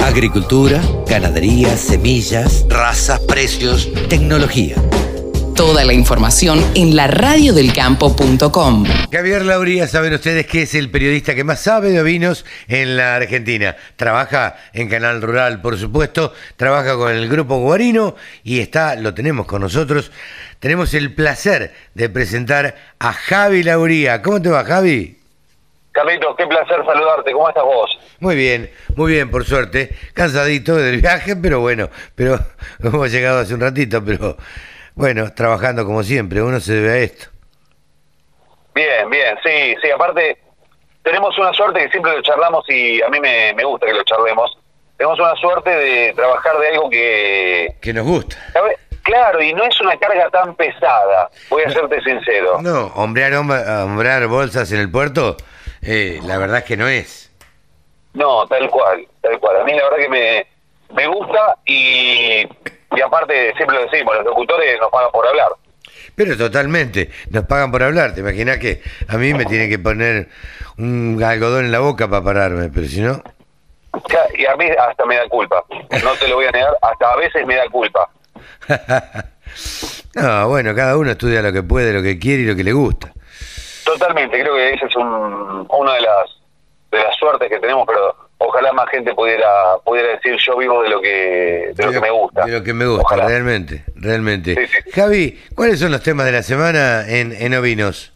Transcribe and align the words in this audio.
Agricultura, 0.00 0.82
ganadería, 1.06 1.76
semillas, 1.76 2.66
razas, 2.68 3.20
precios, 3.20 3.88
tecnología. 4.08 4.74
Toda 5.54 5.84
la 5.84 5.92
información 5.92 6.64
en 6.74 6.96
la 6.96 7.06
radiodelcampo.com. 7.06 8.86
Javier 9.12 9.44
Lauría, 9.44 9.86
saben 9.86 10.14
ustedes 10.14 10.46
que 10.46 10.62
es 10.62 10.74
el 10.74 10.90
periodista 10.90 11.34
que 11.34 11.44
más 11.44 11.60
sabe 11.60 11.90
de 11.90 12.00
ovinos 12.00 12.44
en 12.66 12.96
la 12.96 13.16
Argentina. 13.16 13.76
Trabaja 13.96 14.56
en 14.72 14.88
Canal 14.88 15.20
Rural, 15.22 15.60
por 15.60 15.78
supuesto, 15.78 16.32
trabaja 16.56 16.96
con 16.96 17.12
el 17.12 17.28
Grupo 17.28 17.58
Guarino 17.58 18.16
y 18.42 18.60
está, 18.60 18.96
lo 18.96 19.14
tenemos 19.14 19.46
con 19.46 19.60
nosotros. 19.60 20.10
Tenemos 20.60 20.94
el 20.94 21.14
placer 21.14 21.72
de 21.94 22.08
presentar 22.08 22.74
a 22.98 23.12
Javi 23.12 23.62
Lauría. 23.62 24.22
¿Cómo 24.22 24.42
te 24.42 24.48
va, 24.48 24.64
Javi? 24.64 25.19
Carlitos, 26.00 26.34
qué 26.34 26.46
placer 26.46 26.82
saludarte. 26.86 27.30
¿Cómo 27.30 27.46
estás 27.50 27.62
vos? 27.62 27.98
Muy 28.20 28.34
bien, 28.34 28.70
muy 28.96 29.12
bien, 29.12 29.30
por 29.30 29.44
suerte. 29.44 29.94
Cansadito 30.14 30.74
del 30.76 30.98
viaje, 30.98 31.36
pero 31.36 31.60
bueno, 31.60 31.90
pero 32.14 32.38
hemos 32.82 33.12
llegado 33.12 33.40
hace 33.40 33.52
un 33.52 33.60
ratito, 33.60 34.02
pero 34.02 34.38
bueno, 34.94 35.30
trabajando 35.34 35.84
como 35.84 36.02
siempre, 36.02 36.40
uno 36.40 36.58
se 36.58 36.72
debe 36.72 36.90
a 36.90 36.96
esto. 37.00 37.26
Bien, 38.74 39.10
bien, 39.10 39.36
sí, 39.44 39.74
sí, 39.82 39.90
aparte 39.90 40.38
tenemos 41.02 41.36
una 41.38 41.52
suerte 41.52 41.80
que 41.80 41.90
siempre 41.90 42.16
lo 42.16 42.22
charlamos 42.22 42.64
y 42.70 43.02
a 43.02 43.10
mí 43.10 43.20
me, 43.20 43.52
me 43.52 43.64
gusta 43.64 43.84
que 43.84 43.92
lo 43.92 44.02
charlemos. 44.04 44.56
Tenemos 44.96 45.20
una 45.20 45.34
suerte 45.36 45.68
de 45.68 46.14
trabajar 46.14 46.58
de 46.60 46.68
algo 46.68 46.88
que... 46.88 47.76
Que 47.82 47.92
nos 47.92 48.06
gusta. 48.06 48.36
Claro, 49.02 49.42
y 49.42 49.52
no 49.52 49.64
es 49.64 49.78
una 49.80 49.98
carga 49.98 50.30
tan 50.30 50.54
pesada, 50.54 51.30
voy 51.48 51.62
a 51.62 51.70
serte 51.70 52.00
sincero. 52.02 52.58
No, 52.62 52.86
hombrear, 52.94 53.34
hombrear 53.34 54.26
bolsas 54.28 54.70
en 54.72 54.80
el 54.80 54.90
puerto, 54.90 55.36
eh, 55.82 56.20
la 56.24 56.38
verdad 56.38 56.58
es 56.58 56.64
que 56.64 56.76
no 56.76 56.88
es. 56.88 57.30
No, 58.14 58.46
tal 58.46 58.68
cual, 58.70 59.06
tal 59.20 59.38
cual. 59.38 59.60
A 59.60 59.64
mí 59.64 59.72
la 59.72 59.84
verdad 59.84 59.98
que 59.98 60.08
me, 60.08 60.46
me 60.94 61.06
gusta 61.06 61.56
y 61.64 62.46
y 62.96 63.00
aparte, 63.00 63.54
siempre 63.56 63.76
lo 63.76 63.84
decimos, 63.84 64.14
los 64.16 64.24
locutores 64.24 64.78
nos 64.80 64.90
pagan 64.90 65.10
por 65.12 65.26
hablar. 65.26 65.48
Pero 66.14 66.36
totalmente, 66.36 67.10
nos 67.30 67.44
pagan 67.44 67.70
por 67.70 67.82
hablar. 67.82 68.14
¿Te 68.14 68.20
imaginas 68.20 68.58
que 68.58 68.82
a 69.08 69.16
mí 69.16 69.32
me 69.32 69.44
tiene 69.44 69.68
que 69.68 69.78
poner 69.78 70.28
un 70.76 71.22
algodón 71.22 71.66
en 71.66 71.72
la 71.72 71.78
boca 71.78 72.08
para 72.08 72.24
pararme? 72.24 72.68
Pero 72.68 72.86
si 72.86 73.00
no... 73.00 73.22
Y 74.36 74.46
a 74.46 74.56
mí 74.56 74.66
hasta 74.66 75.04
me 75.04 75.16
da 75.16 75.28
culpa. 75.28 75.64
No 76.02 76.12
te 76.14 76.28
lo 76.28 76.36
voy 76.36 76.46
a 76.46 76.50
negar, 76.52 76.76
hasta 76.80 77.12
a 77.12 77.16
veces 77.16 77.46
me 77.46 77.56
da 77.56 77.68
culpa. 77.68 78.08
no, 80.14 80.48
bueno, 80.48 80.74
cada 80.74 80.96
uno 80.96 81.10
estudia 81.10 81.42
lo 81.42 81.52
que 81.52 81.62
puede, 81.62 81.92
lo 81.92 82.02
que 82.02 82.18
quiere 82.18 82.42
y 82.42 82.46
lo 82.46 82.56
que 82.56 82.64
le 82.64 82.72
gusta. 82.72 83.12
Totalmente, 83.84 84.40
creo 84.40 84.54
que 84.54 84.74
esa 84.74 84.86
es 84.86 84.96
un, 84.96 85.66
una 85.68 85.94
de 85.94 86.00
las, 86.00 86.40
de 86.90 86.98
las 86.98 87.16
suertes 87.16 87.48
que 87.48 87.58
tenemos, 87.58 87.86
pero 87.86 88.14
ojalá 88.38 88.72
más 88.72 88.88
gente 88.88 89.14
pudiera 89.14 89.76
pudiera 89.84 90.08
decir 90.10 90.36
yo 90.38 90.56
vivo 90.56 90.82
de 90.82 90.88
lo 90.88 91.00
que 91.00 91.72
de, 91.74 91.86
lo 91.86 91.92
que 91.92 92.00
me 92.00 92.10
gusta. 92.10 92.44
De 92.46 92.52
lo 92.52 92.64
que 92.64 92.74
me 92.74 92.86
gusta, 92.86 93.16
realmente, 93.16 93.84
realmente. 93.94 94.68
Javi, 94.94 95.38
¿cuáles 95.54 95.80
son 95.80 95.92
los 95.92 96.02
temas 96.02 96.26
de 96.26 96.32
la 96.32 96.42
semana 96.42 97.04
en, 97.06 97.32
en 97.32 97.54
Ovinos? 97.54 98.12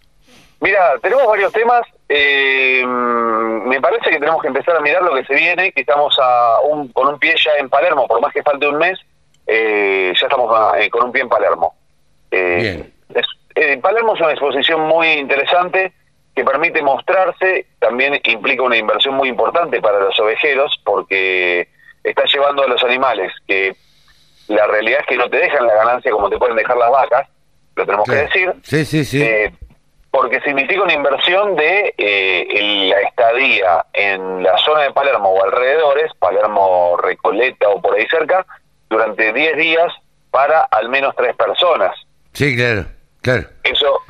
Mira, 0.61 0.95
tenemos 1.03 1.27
varios 1.27 1.53
temas. 1.53 1.83
Eh, 2.09 2.85
me 2.87 3.81
parece 3.81 4.11
que 4.11 4.19
tenemos 4.19 4.41
que 4.41 4.49
empezar 4.49 4.77
a 4.77 4.81
mirar 4.81 5.03
lo 5.03 5.15
que 5.15 5.25
se 5.25 5.35
viene, 5.35 5.73
que 5.73 5.83
estamos 5.83 6.17
a 6.21 6.61
un, 6.61 6.89
con 6.89 7.09
un 7.09 7.19
pie 7.19 7.35
ya 7.43 7.53
en 7.59 7.69
Palermo, 7.69 8.07
por 8.07 8.21
más 8.21 8.33
que 8.33 8.43
falte 8.43 8.69
un 8.69 8.79
mes, 8.79 8.99
eh, 9.47 10.13
ya 10.19 10.27
estamos 10.27 10.51
eh, 10.79 10.89
con 10.89 11.05
un 11.05 11.13
pie 11.13 11.23
en 11.23 11.29
Palermo. 11.29 11.75
Bien. 12.31 12.93
Palermo 13.81 14.15
es 14.15 14.21
una 14.21 14.33
exposición 14.33 14.83
muy 14.83 15.09
interesante 15.13 15.93
que 16.35 16.45
permite 16.45 16.83
mostrarse, 16.83 17.67
también 17.79 18.21
implica 18.25 18.63
una 18.63 18.77
inversión 18.77 19.15
muy 19.15 19.29
importante 19.29 19.81
para 19.81 20.01
los 20.01 20.19
ovejeros 20.19 20.81
porque 20.85 21.69
está 22.03 22.25
llevando 22.25 22.65
a 22.65 22.69
los 22.69 22.83
animales 22.83 23.33
que 23.47 23.77
la 24.49 24.67
realidad 24.67 25.01
es 25.01 25.07
que 25.07 25.17
no 25.17 25.31
te 25.31 25.39
dejan 25.39 25.67
la 25.67 25.75
ganancia 25.75 26.11
como 26.11 26.29
te 26.29 26.39
pueden 26.39 26.57
dejar 26.57 26.77
las 26.77 26.91
vacas, 26.91 27.29
lo 27.77 27.87
tenemos 27.87 28.09
que 28.09 28.17
decir. 28.17 28.53
Sí, 28.63 28.85
sí, 28.85 29.05
sí. 29.05 29.23
Eh, 29.23 29.53
porque 30.11 30.41
significa 30.43 30.83
una 30.83 30.93
inversión 30.93 31.57
de 31.57 31.95
eh, 31.97 32.89
la 32.89 33.01
estadía 33.01 33.87
en 33.93 34.43
la 34.43 34.57
zona 34.59 34.83
de 34.83 34.93
Palermo 34.93 35.31
o 35.31 35.45
alrededores, 35.45 36.13
Palermo, 36.19 36.97
Recoleta 37.03 37.69
o 37.69 37.81
por 37.81 37.95
ahí 37.95 38.07
cerca, 38.09 38.47
durante 38.89 39.33
10 39.33 39.57
días 39.57 39.93
para 40.31 40.63
al 40.63 40.89
menos 40.89 41.15
tres 41.17 41.35
personas. 41.35 41.97
Sí, 42.33 42.55
claro, 42.57 42.85
claro. 43.25 43.49
Eso 43.65 44.03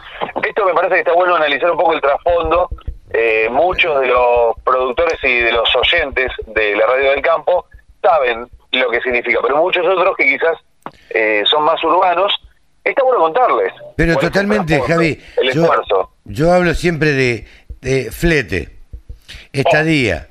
esto 0.46 0.64
me 0.66 0.74
parece 0.74 0.94
que 0.94 1.00
está 1.00 1.12
bueno 1.12 1.36
analizar 1.36 1.70
un 1.70 1.76
poco 1.76 1.94
el 1.94 2.00
trasfondo. 2.00 2.68
Eh, 3.12 3.48
muchos 3.50 4.00
de 4.00 4.08
los 4.08 4.56
productores 4.64 5.18
y 5.22 5.38
de 5.40 5.52
los 5.52 5.68
oyentes 5.76 6.32
de 6.46 6.76
la 6.76 6.86
radio 6.86 7.10
del 7.10 7.22
campo 7.22 7.66
saben 8.02 8.48
lo 8.72 8.90
que 8.90 9.00
significa, 9.00 9.38
pero 9.40 9.56
muchos 9.56 9.86
otros 9.86 10.16
que 10.16 10.24
quizás 10.24 10.58
eh, 11.10 11.44
son 11.48 11.62
más 11.64 11.82
urbanos, 11.84 12.32
está 12.82 13.04
bueno 13.04 13.20
contarles. 13.20 13.72
Pero 13.96 14.16
totalmente, 14.16 14.80
Javi. 14.80 15.20
El 15.36 15.52
yo, 15.52 15.62
esfuerzo. 15.62 16.10
Yo 16.24 16.52
hablo 16.52 16.74
siempre 16.74 17.12
de, 17.12 18.10
flete, 18.10 18.70
estadía, 19.52 20.28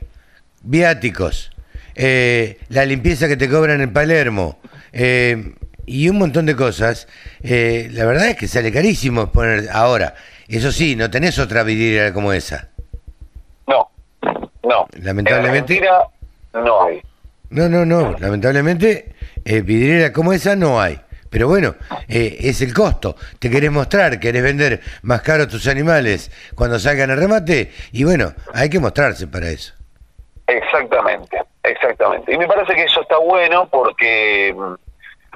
viáticos, 0.61 1.51
eh, 1.95 2.59
la 2.67 2.85
limpieza 2.85 3.29
que 3.29 3.37
te 3.37 3.49
cobran 3.49 3.79
en 3.79 3.93
Palermo, 3.93 4.59
eh, 4.91 5.53
y 5.85 6.09
un 6.09 6.17
montón 6.17 6.45
de 6.45 6.55
cosas, 6.55 7.07
eh, 7.41 7.89
la 7.91 8.05
verdad 8.05 8.29
es 8.29 8.37
que 8.37 8.47
sale 8.47 8.71
carísimo 8.71 9.31
poner 9.31 9.69
ahora. 9.71 10.15
Eso 10.47 10.71
sí, 10.71 10.95
no 10.95 11.09
tenés 11.09 11.39
otra 11.39 11.63
vidriera 11.63 12.13
como 12.13 12.33
esa. 12.33 12.69
No, 13.67 13.89
no. 14.63 14.87
Lamentablemente. 15.01 15.81
no 16.53 16.83
hay. 16.85 17.01
No, 17.49 17.69
no, 17.69 17.85
no. 17.85 18.15
Lamentablemente, 18.19 19.13
eh, 19.45 19.61
vidriera 19.61 20.11
como 20.11 20.33
esa 20.33 20.55
no 20.55 20.81
hay. 20.81 20.99
Pero 21.29 21.47
bueno, 21.47 21.75
eh, 22.07 22.37
es 22.41 22.61
el 22.61 22.73
costo. 22.73 23.15
Te 23.39 23.49
querés 23.49 23.71
mostrar, 23.71 24.19
querés 24.19 24.43
vender 24.43 24.81
más 25.01 25.23
caro 25.23 25.47
tus 25.47 25.67
animales 25.67 26.31
cuando 26.53 26.77
salgan 26.77 27.09
al 27.09 27.17
remate. 27.17 27.71
Y 27.91 28.03
bueno, 28.03 28.33
hay 28.53 28.69
que 28.69 28.79
mostrarse 28.79 29.25
para 29.27 29.49
eso. 29.49 29.73
Exactamente, 30.45 31.41
exactamente. 31.63 32.33
Y 32.33 32.37
me 32.37 32.47
parece 32.47 32.75
que 32.75 32.83
eso 32.83 33.01
está 33.01 33.17
bueno 33.17 33.67
porque 33.67 34.53
mm, 34.55 34.73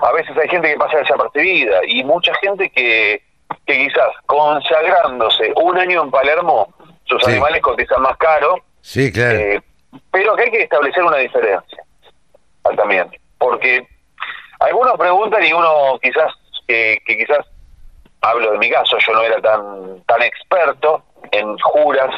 a 0.01 0.11
veces 0.11 0.37
hay 0.37 0.47
gente 0.49 0.69
que 0.69 0.77
pasa 0.77 0.97
desapercibida 0.97 1.79
y 1.87 2.03
mucha 2.03 2.33
gente 2.35 2.69
que, 2.69 3.21
que 3.65 3.77
quizás 3.77 4.09
consagrándose 4.25 5.53
un 5.55 5.77
año 5.77 6.03
en 6.03 6.11
Palermo, 6.11 6.73
sus 7.05 7.25
animales 7.27 7.61
cotizan 7.61 8.01
más 8.01 8.17
caro. 8.17 8.57
Sí, 8.81 9.11
claro. 9.11 9.39
Eh, 9.39 9.61
pero 10.11 10.35
que 10.35 10.43
hay 10.43 10.51
que 10.51 10.63
establecer 10.63 11.03
una 11.03 11.17
diferencia 11.17 11.83
también, 12.75 13.09
porque 13.37 13.87
algunos 14.59 14.97
preguntan 14.97 15.43
y 15.43 15.53
uno 15.53 15.97
quizás, 16.01 16.33
que, 16.67 17.01
que 17.05 17.17
quizás, 17.17 17.45
hablo 18.21 18.51
de 18.51 18.57
mi 18.57 18.69
caso, 18.69 18.97
yo 18.97 19.13
no 19.13 19.21
era 19.21 19.39
tan, 19.41 20.01
tan 20.03 20.21
experto 20.21 21.03
en 21.31 21.57
juras 21.59 22.13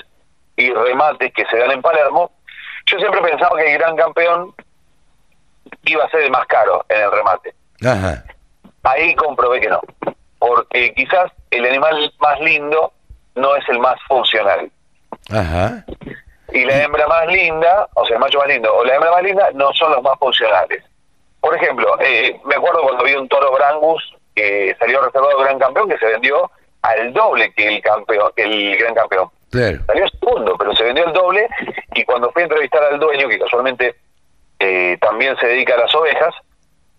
y 0.55 0.73
remates 0.73 1.31
que 1.33 1.45
se 1.45 1.57
dan 1.57 1.71
en 1.71 1.81
Palermo, 1.81 2.31
yo 2.87 2.97
siempre 2.97 3.21
pensaba 3.21 3.57
que 3.57 3.71
el 3.71 3.77
gran 3.77 3.95
campeón 3.95 4.53
iba 5.85 6.03
a 6.03 6.09
ser 6.09 6.21
el 6.21 6.31
más 6.31 6.45
caro 6.47 6.83
en 6.89 7.01
el 7.01 7.11
remate. 7.11 7.53
Ajá. 7.85 8.23
Ahí 8.83 9.15
comprobé 9.15 9.61
que 9.61 9.69
no, 9.69 9.81
porque 10.39 10.93
quizás 10.93 11.31
el 11.51 11.65
animal 11.65 12.13
más 12.19 12.39
lindo 12.39 12.93
no 13.35 13.55
es 13.55 13.67
el 13.69 13.79
más 13.79 13.99
funcional. 14.07 14.69
Ajá. 15.31 15.85
Y 16.51 16.65
la 16.65 16.83
hembra 16.83 17.07
más 17.07 17.27
linda, 17.27 17.87
o 17.93 18.05
sea, 18.05 18.15
el 18.15 18.21
macho 18.21 18.39
más 18.39 18.47
lindo, 18.47 18.73
o 18.73 18.83
la 18.83 18.95
hembra 18.95 19.11
más 19.11 19.23
linda, 19.23 19.49
no 19.53 19.71
son 19.73 19.91
los 19.91 20.01
más 20.01 20.17
funcionales. 20.17 20.83
Por 21.39 21.55
ejemplo, 21.55 21.95
eh, 22.01 22.39
me 22.45 22.55
acuerdo 22.55 22.81
cuando 22.81 23.03
vi 23.03 23.13
un 23.13 23.27
toro 23.29 23.51
Brangus 23.53 24.03
que 24.35 24.75
salió 24.79 25.01
reservado 25.01 25.37
gran 25.39 25.59
campeón, 25.59 25.89
que 25.89 25.97
se 25.97 26.05
vendió 26.05 26.49
al 26.81 27.13
doble 27.13 27.53
que 27.53 27.67
el 27.67 27.81
campeón, 27.81 28.31
el 28.35 28.77
gran 28.77 28.93
campeón. 28.93 29.29
Claro. 29.51 29.79
Salió 29.87 30.07
segundo, 30.07 30.55
pero 30.57 30.75
se 30.75 30.83
vendió 30.83 31.05
el 31.05 31.13
doble. 31.13 31.47
Y 31.93 32.03
cuando 32.03 32.31
fui 32.31 32.41
a 32.41 32.45
entrevistar 32.45 32.83
al 32.83 32.99
dueño, 32.99 33.27
que 33.27 33.39
casualmente 33.39 33.95
eh, 34.59 34.97
también 35.01 35.35
se 35.37 35.47
dedica 35.47 35.75
a 35.75 35.79
las 35.79 35.95
ovejas, 35.95 36.33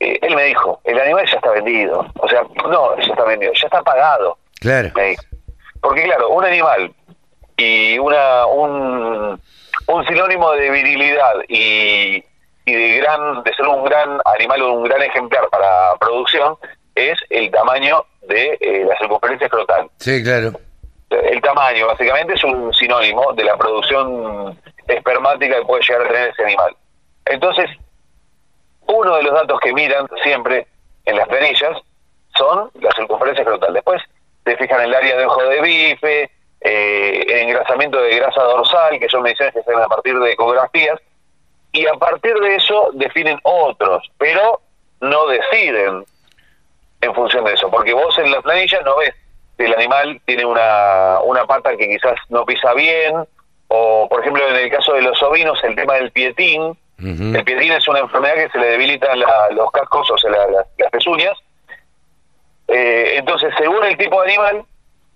eh, 0.00 0.18
él 0.22 0.34
me 0.34 0.44
dijo, 0.44 0.80
el 0.84 0.98
animal 0.98 1.26
ya 1.26 1.36
está 1.36 1.50
vendido. 1.50 2.06
O 2.18 2.28
sea, 2.28 2.42
no, 2.68 2.96
ya 2.96 3.12
está 3.12 3.24
vendido, 3.24 3.52
ya 3.52 3.66
está 3.66 3.82
pagado. 3.82 4.38
Claro. 4.60 4.90
Porque 5.80 6.02
claro, 6.04 6.30
un 6.30 6.44
animal 6.44 6.92
y 7.56 7.98
una 7.98 8.46
un, 8.46 9.40
un 9.86 10.06
sinónimo 10.06 10.52
de 10.52 10.70
virilidad 10.70 11.34
y, 11.48 12.24
y 12.64 12.72
de 12.72 12.98
gran 12.98 13.42
de 13.42 13.54
ser 13.54 13.66
un 13.66 13.84
gran 13.84 14.20
animal 14.24 14.62
o 14.62 14.72
un 14.72 14.84
gran 14.84 15.02
ejemplar 15.02 15.48
para 15.50 15.94
producción 15.98 16.56
es 16.94 17.18
el 17.30 17.50
tamaño 17.50 18.04
de 18.22 18.58
eh, 18.60 18.84
la 18.86 18.96
circunferencia 18.98 19.46
escrotal. 19.46 19.90
Sí, 19.98 20.22
claro. 20.22 20.52
El 21.10 21.40
tamaño, 21.40 21.86
básicamente, 21.86 22.34
es 22.34 22.44
un 22.44 22.72
sinónimo 22.74 23.32
de 23.32 23.44
la 23.44 23.56
producción 23.56 24.56
espermática 24.86 25.56
que 25.56 25.64
puede 25.64 25.82
llegar 25.82 26.02
a 26.02 26.08
tener 26.08 26.30
ese 26.30 26.44
animal. 26.44 26.76
Entonces, 27.24 27.68
uno 29.00 29.16
de 29.16 29.22
los 29.22 29.34
datos 29.34 29.58
que 29.60 29.72
miran 29.72 30.06
siempre 30.22 30.66
en 31.06 31.16
las 31.16 31.28
planillas 31.28 31.78
son 32.36 32.70
la 32.80 32.90
circunferencia 32.92 33.42
escrotal. 33.42 33.72
Después 33.72 34.02
se 34.44 34.56
fijan 34.56 34.82
el 34.82 34.94
área 34.94 35.16
de 35.16 35.26
ojo 35.26 35.42
de 35.42 35.60
bife, 35.60 36.30
eh, 36.60 37.24
el 37.28 37.48
engrasamiento 37.48 38.00
de 38.00 38.16
grasa 38.16 38.42
dorsal, 38.42 38.98
que 38.98 39.08
son 39.08 39.22
mediciones 39.22 39.54
que 39.54 39.62
se 39.62 39.70
hacen 39.70 39.82
a 39.82 39.88
partir 39.88 40.18
de 40.18 40.32
ecografías, 40.32 41.00
y 41.72 41.86
a 41.86 41.94
partir 41.94 42.34
de 42.34 42.56
eso 42.56 42.90
definen 42.94 43.38
otros, 43.42 44.10
pero 44.18 44.60
no 45.00 45.26
deciden 45.28 46.04
en 47.00 47.14
función 47.14 47.44
de 47.44 47.54
eso, 47.54 47.70
porque 47.70 47.94
vos 47.94 48.16
en 48.18 48.30
la 48.30 48.42
planilla 48.42 48.80
no 48.82 48.96
ves 48.96 49.14
si 49.56 49.64
el 49.64 49.74
animal 49.74 50.20
tiene 50.26 50.44
una, 50.44 51.20
una 51.22 51.46
pata 51.46 51.76
que 51.76 51.88
quizás 51.88 52.16
no 52.28 52.44
pisa 52.44 52.74
bien, 52.74 53.24
o 53.68 54.08
por 54.08 54.20
ejemplo 54.20 54.46
en 54.48 54.56
el 54.56 54.70
caso 54.70 54.92
de 54.92 55.02
los 55.02 55.22
ovinos 55.22 55.62
el 55.64 55.76
tema 55.76 55.94
del 55.94 56.10
pietín, 56.10 56.76
el 57.02 57.44
pietín 57.44 57.72
es 57.72 57.88
una 57.88 58.00
enfermedad 58.00 58.34
que 58.34 58.50
se 58.50 58.58
le 58.58 58.66
debilitan 58.72 59.18
los 59.52 59.70
cascos, 59.70 60.10
o 60.10 60.18
sea, 60.18 60.30
las 60.30 60.90
pezuñas, 60.90 61.36
eh, 62.68 63.14
entonces 63.16 63.52
según 63.58 63.84
el 63.84 63.96
tipo 63.96 64.22
de 64.22 64.28
animal, 64.28 64.64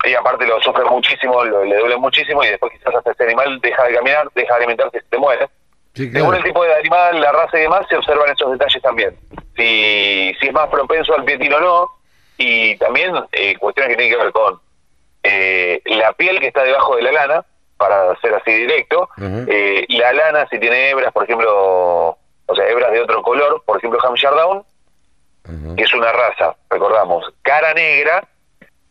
y 0.04 0.14
aparte 0.14 0.46
lo 0.46 0.60
sufre 0.60 0.84
muchísimo, 0.84 1.44
le 1.44 1.76
duele 1.76 1.96
muchísimo, 1.96 2.42
y 2.44 2.48
después 2.48 2.72
quizás 2.72 2.94
hasta 2.94 3.12
ese 3.12 3.24
animal 3.24 3.60
deja 3.60 3.84
de 3.84 3.94
caminar, 3.94 4.28
deja 4.34 4.54
de 4.54 4.58
alimentarse 4.58 4.98
y 4.98 5.08
se 5.08 5.18
muere. 5.18 5.48
Según 5.94 6.34
el 6.34 6.42
tipo 6.42 6.64
de 6.64 6.74
animal, 6.74 7.20
la 7.20 7.30
raza 7.30 7.56
y 7.56 7.62
demás, 7.62 7.86
se 7.88 7.96
observan 7.96 8.28
esos 8.28 8.50
detalles 8.50 8.82
también. 8.82 9.16
Si, 9.56 10.34
si 10.40 10.46
es 10.48 10.52
más 10.52 10.68
propenso 10.68 11.14
al 11.14 11.24
pietín 11.24 11.52
o 11.52 11.60
no, 11.60 11.90
y 12.36 12.76
también 12.78 13.14
eh, 13.30 13.56
cuestiones 13.58 13.90
que 13.90 13.96
tienen 13.96 14.18
que 14.18 14.24
ver 14.24 14.32
con 14.32 14.60
eh, 15.22 15.80
la 15.84 16.12
piel 16.14 16.40
que 16.40 16.48
está 16.48 16.64
debajo 16.64 16.96
de 16.96 17.02
la 17.02 17.12
lana, 17.12 17.44
para 17.76 18.14
ser 18.20 18.34
así 18.34 18.52
directo, 18.52 19.08
eh, 19.18 19.84
la 19.88 20.12
lana 20.12 20.46
si 20.50 20.58
tiene 20.58 20.90
hebras, 20.90 21.12
por 21.12 21.24
ejemplo, 21.24 22.18
o 22.46 22.54
sea, 22.54 22.68
hebras 22.68 22.92
de 22.92 23.00
otro 23.00 23.22
color, 23.22 23.62
por 23.64 23.78
ejemplo 23.78 23.98
Hampshire 24.02 24.34
Down, 24.34 24.64
que 25.76 25.82
es 25.82 25.92
una 25.92 26.12
raza, 26.12 26.56
recordamos, 26.70 27.24
cara 27.42 27.74
negra 27.74 28.26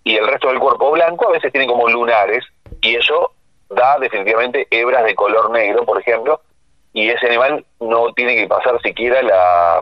y 0.04 0.18
el 0.18 0.28
resto 0.28 0.50
del 0.50 0.60
cuerpo 0.60 0.92
blanco, 0.92 1.28
a 1.28 1.32
veces 1.32 1.52
tiene 1.52 1.68
como 1.68 1.88
lunares, 1.88 2.44
y 2.82 2.96
eso 2.96 3.32
da 3.70 3.98
definitivamente 4.00 4.68
hebras 4.70 5.04
de 5.06 5.16
color 5.16 5.50
negro, 5.52 5.86
por 5.86 6.00
ejemplo, 6.00 6.42
y 6.94 7.10
ese 7.10 7.28
animal 7.28 7.66
no 7.80 8.14
tiene 8.14 8.36
que 8.36 8.48
pasar 8.48 8.80
siquiera 8.82 9.22
la, 9.24 9.82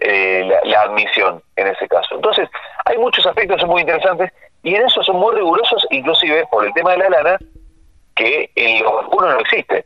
eh, 0.00 0.50
la, 0.64 0.82
admisión 0.82 1.42
en 1.56 1.66
ese 1.68 1.86
caso. 1.88 2.14
Entonces, 2.14 2.48
hay 2.84 2.96
muchos 2.98 3.26
aspectos 3.26 3.64
muy 3.66 3.82
interesantes 3.82 4.32
y 4.62 4.74
en 4.74 4.86
eso 4.86 5.02
son 5.02 5.16
muy 5.16 5.34
rigurosos, 5.34 5.86
inclusive 5.90 6.46
por 6.50 6.64
el 6.64 6.72
tema 6.72 6.92
de 6.92 6.98
la 6.98 7.10
lana, 7.10 7.38
que 8.14 8.50
en 8.54 8.82
los 8.82 8.94
vacunos 8.94 9.34
no 9.34 9.40
existe 9.40 9.84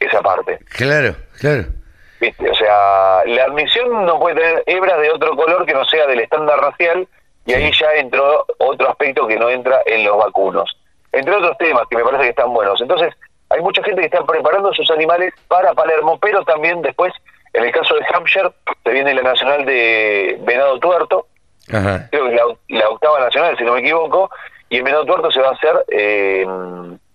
esa 0.00 0.20
parte. 0.22 0.58
Claro, 0.76 1.14
claro. 1.38 1.64
O 2.22 2.54
sea, 2.54 3.22
la 3.26 3.44
admisión 3.44 4.06
no 4.06 4.18
puede 4.18 4.36
tener 4.36 4.62
hebras 4.66 5.00
de 5.00 5.10
otro 5.10 5.36
color 5.36 5.66
que 5.66 5.74
no 5.74 5.84
sea 5.84 6.06
del 6.06 6.20
estándar 6.20 6.58
racial 6.58 7.06
y 7.44 7.52
ahí 7.52 7.70
ya 7.78 7.92
entró 7.94 8.46
otro 8.58 8.88
aspecto 8.88 9.26
que 9.26 9.36
no 9.36 9.50
entra 9.50 9.82
en 9.86 10.04
los 10.04 10.16
vacunos. 10.16 10.74
Entre 11.12 11.34
otros 11.34 11.56
temas 11.58 11.84
que 11.90 11.96
me 11.96 12.04
parece 12.04 12.24
que 12.24 12.30
están 12.30 12.52
buenos. 12.52 12.80
Entonces, 12.80 13.14
hay 13.50 13.60
mucha 13.60 13.82
gente 13.82 14.00
que 14.00 14.06
está 14.06 14.24
preparando 14.24 14.72
sus 14.72 14.90
animales 14.90 15.32
para 15.48 15.74
Palermo, 15.74 16.18
pero 16.18 16.42
también 16.44 16.82
después, 16.82 17.12
en 17.52 17.64
el 17.64 17.72
caso 17.72 17.94
de 17.94 18.04
Hampshire, 18.12 18.50
se 18.82 18.90
viene 18.90 19.14
la 19.14 19.22
nacional 19.22 19.64
de 19.64 20.38
Venado 20.40 20.78
Tuerto, 20.80 21.26
creo 21.66 22.08
que 22.10 22.34
es 22.34 22.78
la, 22.80 22.88
octava 22.88 23.20
nacional, 23.20 23.56
si 23.56 23.64
no 23.64 23.74
me 23.74 23.80
equivoco, 23.80 24.30
y 24.70 24.78
en 24.78 24.84
Venado 24.84 25.04
Tuerto 25.04 25.30
se 25.30 25.40
va 25.40 25.50
a 25.50 25.52
hacer, 25.52 25.84
eh, 25.88 26.46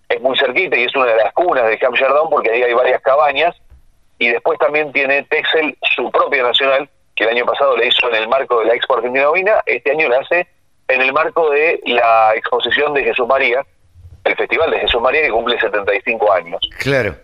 es 0.10 0.22
muy 0.22 0.38
cerquita 0.38 0.76
y 0.76 0.84
es 0.84 0.96
una 0.96 1.06
de 1.06 1.16
las 1.16 1.34
cunas 1.34 1.66
de 1.66 1.80
Hampshire 1.82 2.10
Down 2.10 2.30
porque 2.30 2.52
ahí 2.52 2.64
hay 2.64 2.74
varias 2.74 3.02
cabañas, 3.02 3.56
y 4.18 4.30
después 4.30 4.60
también 4.60 4.92
tiene 4.92 5.24
Texel 5.24 5.78
su 5.96 6.12
propia 6.12 6.44
nacional, 6.44 6.90
que 7.16 7.24
el 7.24 7.30
año 7.32 7.46
pasado 7.46 7.78
le 7.78 7.88
hizo 7.88 8.10
en 8.10 8.16
el 8.16 8.28
marco 8.28 8.60
de 8.60 8.66
la 8.66 8.74
Expo 8.74 8.96
Argentina 8.96 9.30
Ovina, 9.30 9.64
este 9.66 9.92
año 9.92 10.10
la 10.10 10.20
hace 10.20 10.48
en 10.88 11.02
el 11.02 11.14
marco 11.14 11.50
de 11.52 11.80
la 11.86 12.34
exposición 12.36 12.94
de 12.94 13.04
Jesús 13.04 13.28
María, 13.28 13.66
el 14.24 14.36
Festival 14.36 14.72
de 14.72 14.80
Jesús 14.80 15.02
María 15.02 15.22
que 15.22 15.30
cumple 15.30 15.60
75 15.60 16.34
años. 16.34 16.70
Claro. 16.80 17.16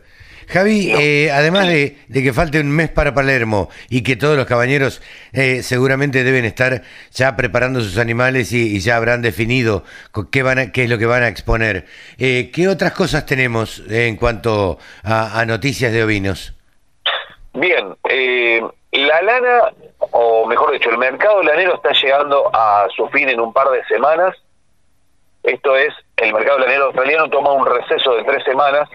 Javi, 0.48 0.92
eh, 0.92 1.32
además 1.32 1.68
de, 1.68 1.96
que 2.12 2.34
falte 2.34 2.60
un 2.60 2.70
mes 2.70 2.90
para 2.90 3.14
Palermo 3.14 3.70
y 3.90 4.04
que 4.04 4.16
todos 4.16 4.38
los 4.38 4.46
cabañeros 4.46 5.02
eh, 5.34 5.64
seguramente 5.64 6.24
deben 6.24 6.46
estar 6.46 6.82
ya 7.12 7.36
preparando 7.36 7.82
sus 7.82 7.98
animales 7.98 8.52
y, 8.52 8.80
ya 8.80 8.98
habrán 8.98 9.22
definido 9.22 9.84
qué, 10.32 10.44
van 10.44 10.72
qué 10.72 10.84
es 10.84 10.90
lo 10.90 10.98
que 10.98 11.06
van 11.06 11.24
a 11.24 11.28
exponer, 11.28 11.86
eh, 12.18 12.52
¿qué 12.54 12.68
otras 12.68 12.94
cosas 12.94 13.26
tenemos 13.26 13.84
en 13.90 14.16
cuanto 14.18 14.78
a 15.04 15.44
noticias 15.46 15.92
de 15.92 16.04
ovinos? 16.04 16.56
Bien, 17.56 17.96
eh, 18.10 18.62
la 18.92 19.22
lana, 19.22 19.72
o 20.12 20.46
mejor 20.46 20.74
dicho, 20.74 20.90
el 20.90 20.98
mercado 20.98 21.42
lanero 21.42 21.76
está 21.76 21.94
llegando 21.94 22.50
a 22.54 22.86
su 22.94 23.08
fin 23.10 23.30
en 23.30 23.40
un 23.40 23.54
par 23.54 23.70
de 23.70 23.84
semanas. 23.86 24.36
Esto 25.42 25.78
es, 25.78 25.94
el 26.18 26.34
mercado 26.34 26.60
lanero 26.60 26.86
australiano 26.86 27.30
toma 27.30 27.54
un 27.54 27.66
receso 27.66 28.16
de 28.16 28.24
tres 28.26 28.44
semanas, 28.44 28.90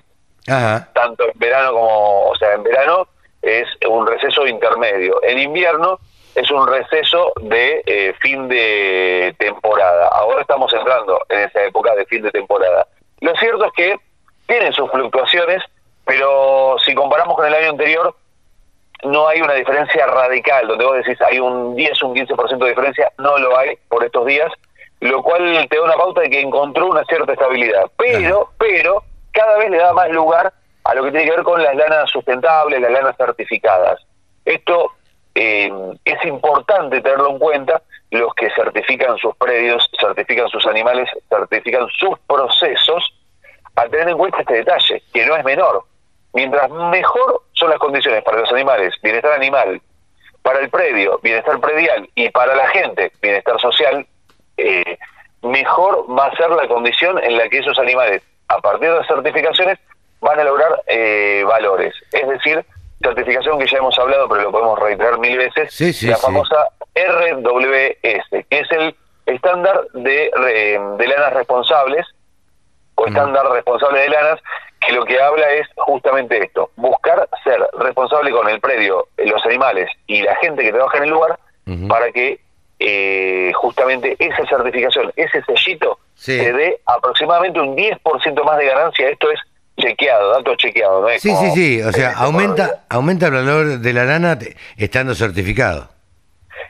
tanto 0.45 1.25
en 1.25 1.39
verano 1.39 1.73
como, 1.73 2.29
o 2.29 2.37
sea, 2.37 2.55
en 2.55 2.63
verano 2.63 3.09
es 3.43 3.67
un 3.89 4.07
receso 4.07 4.47
intermedio. 4.47 5.21
En 5.23 5.39
invierno 5.39 5.99
es 6.35 6.51
un 6.51 6.67
receso 6.67 7.33
de 7.41 7.83
eh, 7.87 8.15
fin 8.21 8.49
de 8.49 9.35
temporada. 9.39 10.09
Ahora 10.09 10.43
estamos 10.43 10.73
entrando 10.73 11.21
en 11.29 11.41
esa 11.41 11.65
época 11.65 11.95
de 11.95 12.07
fin 12.07 12.23
de 12.23 12.31
temporada. 12.31 12.87
Lo 13.21 13.35
cierto 13.37 13.65
es 13.67 13.73
que 13.73 13.97
tienen 14.47 14.73
sus 14.73 14.91
fluctuaciones, 14.91 15.63
pero 16.05 16.77
si 16.85 16.95
comparamos 16.95 17.37
con 17.37 17.47
el 17.47 17.55
año 17.55 17.71
anterior, 17.71 18.15
no 19.05 19.29
hay 19.29 19.41
una 19.41 19.55
diferencia 19.55 20.07
radical, 20.07 20.69
donde 20.69 20.85
vos 20.85 20.97
decís 20.97 21.21
hay 21.23 21.39
un 21.39 21.75
10, 21.75 22.03
un 22.03 22.15
15% 22.15 22.59
de 22.59 22.69
diferencia, 22.69 23.13
no 23.19 23.39
lo 23.39 23.57
hay 23.57 23.77
por 23.89 24.05
estos 24.05 24.27
días, 24.27 24.53
lo 25.01 25.23
cual 25.23 25.67
te 25.69 25.77
da 25.77 25.83
una 25.83 25.95
pauta 25.95 26.23
de 26.23 26.31
que 26.31 26.41
encontró 26.41 26.89
una 26.89 27.05
cierta 27.05 27.33
estabilidad. 27.33 27.91
Pero, 27.97 28.51
pero, 28.59 29.03
cada 29.33 29.59
vez 29.59 29.71
le 29.71 29.79
da 29.79 29.93
más 29.93 30.11
lugar 30.11 30.53
a 30.85 30.95
lo 30.95 31.05
que 31.05 31.11
tiene 31.11 31.27
que 31.27 31.37
ver 31.37 31.43
con 31.43 31.63
las 31.63 31.75
lanas 31.75 32.11
sustentables, 32.11 32.81
las 32.81 32.91
lanas 32.91 33.17
certificadas. 33.17 34.01
Esto 34.45 34.93
eh, 35.35 35.71
es 36.05 36.25
importante 36.25 37.01
tenerlo 37.01 37.31
en 37.31 37.39
cuenta, 37.39 37.83
los 38.11 38.35
que 38.35 38.51
certifican 38.51 39.17
sus 39.19 39.37
predios, 39.37 39.89
certifican 40.01 40.49
sus 40.49 40.67
animales, 40.67 41.09
certifican 41.29 41.87
sus 41.89 42.19
procesos, 42.27 43.15
a 43.77 43.87
tener 43.89 44.09
en 44.09 44.19
cuenta 44.19 44.41
este 44.41 44.55
detalle, 44.55 45.03
que 45.13 45.25
no 45.27 45.37
es 45.37 45.45
menor. 45.45 45.85
Mientras 46.33 46.71
mejor 46.71 47.43
son 47.53 47.71
las 47.71 47.79
condiciones 47.79 48.23
para 48.25 48.41
los 48.41 48.53
animales, 48.53 48.95
bienestar 49.03 49.33
animal, 49.33 49.81
para 50.43 50.61
el 50.61 50.71
predio, 50.71 51.21
bienestar 51.23 51.61
predial 51.61 52.09
y 52.15 52.29
para 52.31 52.55
la 52.55 52.69
gente, 52.69 53.13
bienestar 53.21 53.61
social, 53.61 54.07
eh, 54.57 54.99
mejor 55.43 56.07
va 56.09 56.27
a 56.27 56.37
ser 56.37 56.51
la 56.51 56.67
condición 56.67 57.23
en 57.23 57.37
la 57.37 57.49
que 57.49 57.59
esos 57.59 57.79
animales, 57.79 58.23
a 58.51 58.61
partir 58.61 58.91
de 58.91 59.05
certificaciones, 59.07 59.79
van 60.21 60.39
a 60.41 60.45
lograr 60.45 60.83
eh, 60.87 61.45
valores. 61.47 61.95
Es 62.13 62.29
decir, 62.29 62.65
certificación 63.01 63.59
que 63.59 63.67
ya 63.67 63.79
hemos 63.79 63.99
hablado, 63.99 64.29
pero 64.29 64.43
lo 64.43 64.53
podemos 64.53 64.79
reiterar 64.79 65.19
mil 65.19 65.39
veces, 65.39 66.03
la 66.03 66.17
famosa 66.17 66.69
RWS, 66.95 68.45
que 68.49 68.59
es 68.59 68.71
el 68.73 68.95
estándar 69.27 69.87
de, 69.95 70.31
de 70.99 71.07
lanas 71.07 71.33
responsables 71.33 72.07
o 72.97 73.07
estándar 73.07 73.49
responsable 73.51 74.01
de 74.01 74.09
lanas, 74.09 74.41
que 74.81 74.93
lo 74.93 75.05
que 75.05 75.21
habla 75.21 75.49
es 75.53 75.69
justamente 75.77 76.43
esto, 76.43 76.71
buscar 76.77 77.29
ser 77.45 77.65
responsable 77.79 78.33
con 78.33 78.49
el 78.49 78.61
predio, 78.61 79.07
los 79.17 79.45
animales 79.47 79.89
y 80.07 80.23
la 80.23 80.35
gente 80.37 80.63
que 80.63 80.73
trabaja 80.73 80.99
en 80.99 81.05
el 81.05 81.11
lugar 81.11 81.39
para 81.89 82.11
que 82.11 82.41
eh, 82.81 83.53
justamente 83.55 84.17
esa 84.19 84.45
certificación, 84.47 85.13
ese 85.15 85.43
sellito, 85.45 85.99
se 86.15 86.51
dé 86.53 86.81
aproximadamente 86.87 87.61
un 87.61 87.77
10% 87.77 88.45
más 88.45 88.59
de 88.59 88.67
ganancia. 88.67 89.09
Esto 89.11 89.31
es 89.31 89.39
chequeado, 89.79 90.31
dato 90.33 90.55
chequeado. 90.57 91.03
¿no 91.03 91.09
es 91.11 91.21
sí, 91.21 91.31
sí, 91.37 91.51
sí, 91.51 91.83
o 91.83 91.93
sea, 91.93 92.15
aumenta, 92.17 92.85
aumenta 92.89 93.27
el 93.27 93.33
valor 93.33 93.79
de 93.79 93.93
la 93.93 94.05
lana 94.05 94.39
estando 94.77 95.15
certificado. 95.15 95.89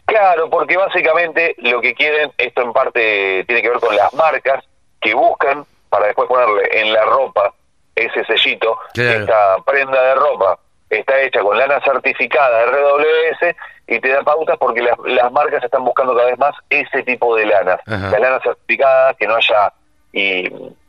Claro, 0.05 0.50
porque 0.50 0.76
básicamente 0.76 1.55
lo 1.59 1.81
que 1.81 1.95
quieren, 1.95 2.33
esto 2.37 2.62
en 2.62 2.73
parte 2.73 3.45
tiene 3.47 3.62
que 3.62 3.71
ver 3.71 3.79
con 3.79 3.95
las 3.95 4.12
marcas 4.14 4.64
que 5.00 5.14
buscan 5.14 5.64
para 5.88 6.07
después 6.07 6.29
ponerle 6.29 6.69
en 6.73 6.93
la 6.93 7.05
ropa 7.05 7.55
ese 7.95 8.25
sellito, 8.25 8.76
esta 8.95 9.59
prenda 9.64 10.02
de 10.02 10.14
ropa 10.17 10.59
está 10.90 11.20
hecha 11.20 11.40
con 11.40 11.56
lana 11.56 11.80
certificada 11.85 12.66
RWS 12.66 13.56
y 13.87 14.00
te 14.00 14.09
da 14.09 14.23
pautas 14.23 14.56
porque 14.59 14.82
las, 14.82 14.99
las 15.04 15.32
marcas 15.32 15.62
están 15.62 15.85
buscando 15.85 16.14
cada 16.14 16.26
vez 16.26 16.38
más 16.38 16.54
ese 16.68 17.02
tipo 17.04 17.37
de 17.37 17.47
lanas, 17.47 17.80
la 17.87 18.18
lana 18.18 18.40
certificada, 18.42 19.14
que 19.14 19.26
no 19.26 19.37
haya 19.37 19.73
y 20.12 20.49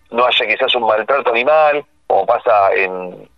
no 0.09 0.25
haya 0.25 0.47
quizás 0.47 0.75
un 0.75 0.83
maltrato 0.83 1.31
animal, 1.31 1.85
como 2.07 2.25
pasa 2.25 2.73
en, 2.73 3.29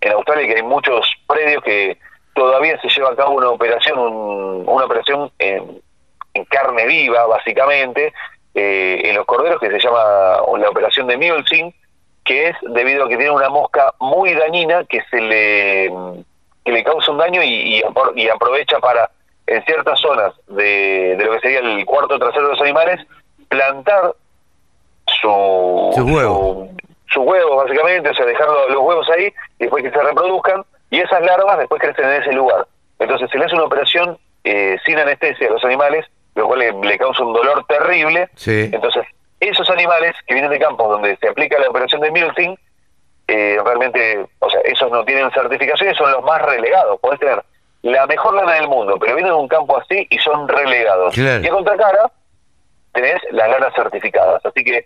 en 0.00 0.12
Australia, 0.12 0.46
que 0.46 0.56
hay 0.56 0.62
muchos 0.62 1.06
predios 1.26 1.62
que 1.64 1.98
todavía 2.34 2.80
se 2.80 2.88
lleva 2.88 3.10
a 3.10 3.16
cabo 3.16 3.34
una 3.34 3.50
operación, 3.50 3.98
una 3.98 4.84
operación 4.84 5.30
en, 5.38 5.82
en, 6.34 6.44
carne 6.46 6.86
viva, 6.86 7.26
básicamente, 7.26 8.12
eh, 8.54 9.00
en 9.04 9.16
los 9.16 9.26
corderos, 9.26 9.60
que 9.60 9.70
se 9.70 9.78
llama 9.80 9.98
la 10.58 10.70
operación 10.70 11.06
de 11.08 11.16
mulesing, 11.16 11.74
que 12.24 12.48
es 12.48 12.56
debido 12.62 13.04
a 13.04 13.08
que 13.08 13.16
tiene 13.16 13.30
una 13.30 13.48
mosca 13.48 13.94
muy 13.98 14.32
dañina 14.34 14.84
que 14.84 15.00
se 15.10 15.20
le 15.20 15.90
que 16.64 16.72
le 16.72 16.84
causa 16.84 17.10
un 17.10 17.18
daño 17.18 17.42
y, 17.42 17.82
y, 18.14 18.28
aprovecha 18.28 18.78
para 18.78 19.10
en 19.46 19.64
ciertas 19.64 19.98
zonas 19.98 20.32
de, 20.46 21.16
de, 21.18 21.24
lo 21.24 21.32
que 21.32 21.40
sería 21.40 21.58
el 21.58 21.84
cuarto 21.84 22.18
trasero 22.18 22.44
de 22.44 22.52
los 22.52 22.60
animales 22.60 23.00
plantar 23.48 24.14
su 25.20 25.90
su 25.94 26.04
huevo 26.04 26.68
su, 27.08 27.20
huevo 27.22 27.56
básicamente 27.56 28.10
o 28.10 28.14
sea 28.14 28.24
dejar 28.24 28.48
los, 28.48 28.78
huevos 28.78 29.10
ahí 29.10 29.26
y 29.58 29.64
después 29.64 29.82
que 29.82 29.90
se 29.90 30.02
reproduzcan 30.02 30.64
y 30.92 31.00
esas 31.00 31.22
larvas 31.22 31.58
después 31.58 31.80
crecen 31.80 32.04
en 32.04 32.22
ese 32.22 32.32
lugar. 32.32 32.66
Entonces 32.98 33.28
se 33.30 33.38
le 33.38 33.46
hace 33.46 33.54
una 33.54 33.64
operación 33.64 34.18
eh, 34.44 34.76
sin 34.84 34.98
anestesia 34.98 35.48
a 35.48 35.52
los 35.52 35.64
animales, 35.64 36.06
lo 36.34 36.46
cual 36.46 36.58
le, 36.58 36.72
le 36.72 36.98
causa 36.98 37.24
un 37.24 37.32
dolor 37.32 37.64
terrible. 37.66 38.28
Sí. 38.34 38.68
Entonces, 38.70 39.04
esos 39.48 39.68
animales 39.70 40.14
que 40.26 40.34
vienen 40.34 40.50
de 40.50 40.58
campos 40.58 40.88
donde 40.88 41.16
se 41.16 41.28
aplica 41.28 41.58
la 41.58 41.68
operación 41.68 42.00
de 42.00 42.10
milting, 42.10 42.56
eh, 43.28 43.58
realmente, 43.64 44.26
o 44.38 44.50
sea, 44.50 44.60
esos 44.64 44.90
no 44.90 45.04
tienen 45.04 45.30
certificaciones, 45.32 45.96
son 45.96 46.12
los 46.12 46.22
más 46.22 46.40
relegados. 46.42 47.00
Podés 47.00 47.20
tener 47.20 47.42
la 47.82 48.06
mejor 48.06 48.34
lana 48.34 48.54
del 48.54 48.68
mundo, 48.68 48.96
pero 49.00 49.14
vienen 49.14 49.32
de 49.32 49.38
un 49.38 49.48
campo 49.48 49.76
así 49.78 50.06
y 50.10 50.18
son 50.18 50.46
relegados. 50.48 51.14
Claro. 51.14 51.42
Y 51.42 51.46
a 51.46 51.50
contracara, 51.50 52.12
tenés 52.92 53.20
las 53.30 53.48
lanas 53.48 53.74
certificadas. 53.74 54.44
Así 54.44 54.62
que, 54.62 54.84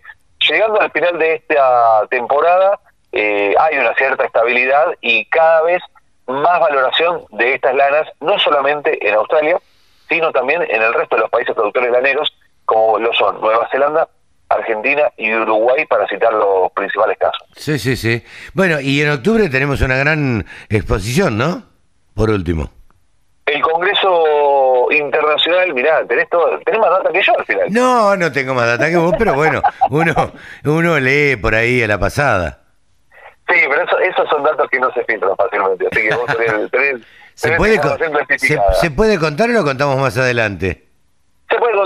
llegando 0.49 0.81
al 0.81 0.91
final 0.91 1.19
de 1.19 1.35
esta 1.35 2.07
temporada, 2.09 2.79
eh, 3.11 3.53
hay 3.59 3.77
una 3.77 3.93
cierta 3.95 4.25
estabilidad 4.25 4.87
y 5.01 5.25
cada 5.25 5.61
vez 5.63 5.81
más 6.25 6.59
valoración 6.59 7.25
de 7.29 7.53
estas 7.53 7.75
lanas, 7.75 8.07
no 8.19 8.37
solamente 8.39 9.07
en 9.07 9.15
Australia, 9.15 9.59
sino 10.09 10.31
también 10.31 10.61
en 10.63 10.81
el 10.81 10.93
resto 10.93 11.15
de 11.15 11.21
los 11.21 11.29
países 11.29 11.55
productores 11.55 11.91
laneros, 11.91 12.33
como 12.65 12.99
lo 12.99 13.13
son 13.13 13.39
Nueva 13.39 13.67
Zelanda, 13.71 14.07
Argentina 14.49 15.03
y 15.17 15.33
Uruguay, 15.33 15.85
para 15.85 16.07
citar 16.07 16.33
los 16.33 16.71
principales 16.71 17.17
casos. 17.17 17.47
Sí, 17.55 17.77
sí, 17.79 17.95
sí. 17.95 18.23
Bueno, 18.53 18.79
y 18.79 19.01
en 19.01 19.11
octubre 19.11 19.49
tenemos 19.49 19.81
una 19.81 19.97
gran 19.97 20.45
exposición, 20.69 21.37
¿no? 21.37 21.63
Por 22.13 22.29
último. 22.29 22.71
El 23.45 23.61
Congreso 23.61 24.91
Internacional, 24.91 25.73
mirá, 25.73 26.05
tenés, 26.05 26.29
todo, 26.29 26.59
tenés 26.65 26.79
más 26.81 26.89
data 26.89 27.11
que 27.11 27.21
yo 27.21 27.37
al 27.37 27.45
final. 27.45 27.67
No, 27.71 28.15
no 28.15 28.31
tengo 28.31 28.53
más 28.53 28.67
data 28.67 28.89
que 28.89 28.97
vos, 28.97 29.13
pero 29.17 29.33
bueno, 29.35 29.61
uno, 29.89 30.33
uno 30.65 30.99
lee 30.99 31.35
por 31.37 31.55
ahí 31.55 31.81
a 31.81 31.87
la 31.87 31.97
pasada. 31.97 32.59
Sí, 33.49 33.55
pero 33.69 33.83
eso, 33.83 33.99
esos 33.99 34.29
son 34.29 34.43
datos 34.43 34.67
que 34.69 34.79
no 34.79 34.91
se 34.91 35.03
filtran 35.05 35.35
fácilmente, 35.37 35.87
así 35.89 36.07
que 36.07 36.15
vos 36.15 36.25
tenés, 36.25 36.71
tenés, 36.71 37.01
¿Se 37.35 37.47
tenés 37.49 37.57
puede, 37.57 38.37
se, 38.37 38.59
se 38.73 38.91
puede 38.91 39.17
contar 39.17 39.49
o 39.49 39.53
lo 39.53 39.63
contamos 39.63 39.97
más 39.97 40.17
adelante? 40.17 40.86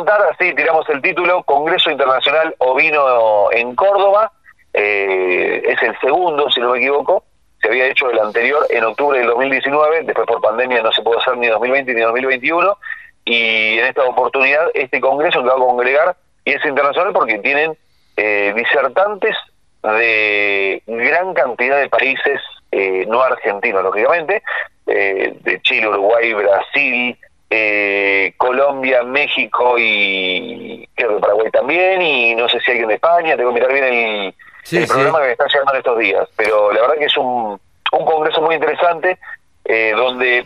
Así, 0.10 0.54
tiramos 0.56 0.90
el 0.90 1.02
título, 1.02 1.44
Congreso 1.44 1.92
Internacional 1.92 2.56
Ovino 2.58 3.52
en 3.52 3.76
Córdoba, 3.76 4.32
eh, 4.74 5.62
es 5.64 5.82
el 5.84 5.96
segundo, 6.00 6.50
si 6.50 6.60
no 6.60 6.72
me 6.72 6.80
equivoco, 6.80 7.24
se 7.62 7.68
había 7.68 7.86
hecho 7.86 8.10
el 8.10 8.18
anterior 8.20 8.66
en 8.72 8.84
octubre 8.84 9.20
del 9.20 9.28
2019, 9.28 10.02
después 10.04 10.26
por 10.26 10.42
pandemia 10.42 10.82
no 10.82 10.92
se 10.92 11.04
pudo 11.04 11.20
hacer 11.20 11.38
ni 11.38 11.48
2020 11.48 11.94
ni 11.94 12.02
2021, 12.02 12.78
y 13.26 13.78
en 13.78 13.86
esta 13.86 14.04
oportunidad 14.06 14.70
este 14.74 15.00
Congreso 15.00 15.44
que 15.44 15.50
va 15.50 15.54
a 15.54 15.58
congregar, 15.58 16.16
y 16.46 16.54
es 16.54 16.66
internacional 16.66 17.14
porque 17.14 17.38
tienen 17.38 17.78
eh, 18.18 18.54
disertantes 18.56 19.36
de 19.84 20.82
gran 20.88 21.36
cantidad 21.36 21.80
de 21.80 21.90
países, 21.90 22.42
eh, 22.72 23.06
no 23.08 23.22
argentinos, 23.22 23.84
lógicamente, 23.84 24.42
eh, 24.88 25.38
de 25.42 25.62
Chile, 25.62 25.90
Uruguay, 25.90 26.34
Brasil, 26.34 27.18
eh, 27.54 28.34
Colombia, 28.38 29.04
México 29.04 29.76
y 29.78 30.88
creo 30.96 31.16
que 31.16 31.22
Paraguay 31.22 31.52
también, 31.52 32.02
y 32.02 32.34
no 32.36 32.48
sé 32.50 32.60
si 32.62 32.72
alguien 32.72 32.88
de 32.88 32.96
España, 32.96 33.36
tengo 33.36 33.50
que 33.50 33.56
mirar 33.60 33.74
bien 33.74 33.84
el, 33.86 34.36
Sí, 34.64 34.78
el 34.78 34.88
sí. 34.88 34.90
programa 34.94 35.20
que 35.20 35.26
me 35.26 35.32
está 35.34 35.48
llegando 35.48 35.72
en 35.74 35.78
estos 35.80 36.00
días, 36.00 36.30
pero 36.36 36.72
la 36.72 36.82
verdad 36.82 36.96
que 36.98 37.06
es 37.06 37.18
un, 37.18 37.60
un 37.92 38.06
congreso 38.06 38.42
muy 38.42 38.56
interesante, 38.56 39.20
eh, 39.66 39.92
donde 39.96 40.46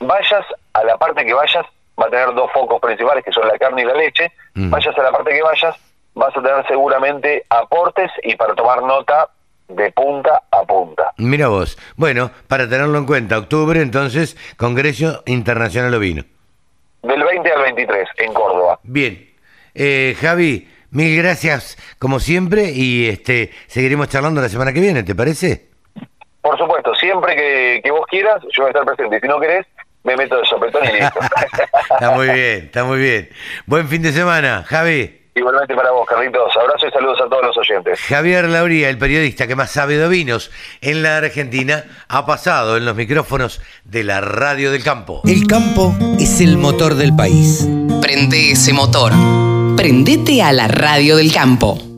vayas 0.00 0.44
a 0.74 0.84
la 0.84 0.98
parte 0.98 1.24
que 1.24 1.32
vayas, 1.32 1.64
va 2.00 2.06
a 2.06 2.10
tener 2.10 2.34
dos 2.34 2.50
focos 2.52 2.80
principales, 2.80 3.24
que 3.24 3.32
son 3.32 3.46
la 3.48 3.56
carne 3.58 3.82
y 3.82 3.84
la 3.86 3.94
leche, 3.94 4.30
Mm. 4.54 4.68
vayas 4.70 4.98
a 4.98 5.02
la 5.02 5.10
parte 5.12 5.30
que 5.32 5.42
vayas, 5.42 5.74
vas 6.14 6.36
a 6.36 6.42
tener 6.42 6.66
seguramente 6.68 7.46
aportes 7.48 8.10
y 8.22 8.36
para 8.36 8.54
tomar 8.54 8.82
nota 8.82 9.30
de 9.68 9.90
punta 9.92 10.42
a 10.50 10.62
punta. 10.64 11.12
Mira 11.16 11.48
vos. 11.48 11.78
Bueno, 11.96 12.30
para 12.48 12.68
tenerlo 12.68 12.98
en 12.98 13.06
cuenta, 13.06 13.38
octubre 13.38 13.80
entonces, 13.80 14.36
Congreso 14.58 15.22
Internacional 15.24 15.94
Ovino. 15.94 16.24
Del 17.02 17.22
20 17.22 17.52
al 17.52 17.62
23 17.62 18.08
en 18.18 18.32
Córdoba. 18.32 18.78
Bien. 18.82 19.28
Eh, 19.74 20.16
Javi, 20.20 20.68
mil 20.90 21.16
gracias 21.16 21.76
como 21.98 22.20
siempre 22.20 22.70
y 22.72 23.08
este 23.08 23.50
seguiremos 23.66 24.08
charlando 24.08 24.40
la 24.40 24.48
semana 24.48 24.72
que 24.72 24.80
viene, 24.80 25.02
¿te 25.02 25.14
parece? 25.14 25.68
Por 26.40 26.58
supuesto, 26.58 26.94
siempre 26.94 27.36
que, 27.36 27.80
que 27.82 27.90
vos 27.90 28.06
quieras, 28.08 28.42
yo 28.54 28.64
voy 28.64 28.66
a 28.66 28.70
estar 28.70 28.84
presente. 28.84 29.16
Y 29.16 29.20
si 29.20 29.28
no 29.28 29.40
querés, 29.40 29.66
me 30.04 30.16
meto 30.16 30.36
de 30.38 30.44
sopetón 30.44 30.84
y 30.84 30.92
listo. 31.00 31.20
Está 31.90 32.10
muy 32.10 32.26
bien, 32.28 32.64
está 32.64 32.84
muy 32.84 32.98
bien. 32.98 33.28
Buen 33.66 33.88
fin 33.88 34.02
de 34.02 34.12
semana, 34.12 34.64
Javi. 34.66 35.21
Igualmente 35.34 35.74
para 35.74 35.90
vos, 35.92 36.06
Carlitos. 36.06 36.54
Abrazo 36.56 36.86
y 36.86 36.90
saludos 36.90 37.18
a 37.24 37.28
todos 37.28 37.42
los 37.42 37.56
oyentes. 37.56 38.00
Javier 38.00 38.48
Lauría, 38.48 38.90
el 38.90 38.98
periodista 38.98 39.46
que 39.46 39.56
más 39.56 39.70
sabe 39.70 39.96
de 39.96 40.08
vinos 40.08 40.50
en 40.82 41.02
la 41.02 41.16
Argentina, 41.16 41.84
ha 42.08 42.26
pasado 42.26 42.76
en 42.76 42.84
los 42.84 42.94
micrófonos 42.94 43.60
de 43.84 44.04
la 44.04 44.20
Radio 44.20 44.70
del 44.70 44.84
Campo. 44.84 45.22
El 45.24 45.46
campo 45.46 45.94
es 46.18 46.40
el 46.40 46.58
motor 46.58 46.96
del 46.96 47.16
país. 47.16 47.66
Prende 48.02 48.52
ese 48.52 48.74
motor. 48.74 49.12
Prendete 49.76 50.42
a 50.42 50.52
la 50.52 50.68
radio 50.68 51.16
del 51.16 51.32
campo. 51.32 51.91